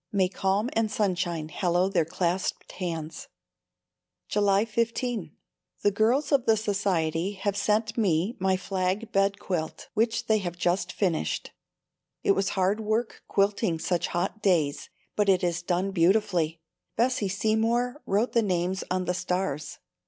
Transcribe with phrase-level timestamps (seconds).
[0.11, 3.27] "May calm and sunshine hallow their clasped hands."
[4.27, 5.35] July 15.
[5.83, 10.57] The girls of the Society have sent me my flag bed quilt, which they have
[10.57, 11.51] just finished.
[12.23, 16.59] It was hard work quilting such hot days but it is done beautifully.
[16.95, 19.77] Bessie Seymour wrote the names on the stars.